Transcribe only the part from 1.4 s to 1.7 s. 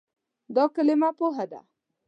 ده.